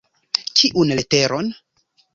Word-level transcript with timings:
Kiun 0.61 0.95
leteron? 0.99 1.55